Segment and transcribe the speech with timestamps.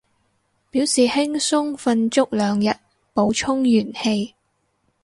[0.71, 2.69] 表示輕鬆瞓足兩日，
[3.13, 4.33] 補充元氣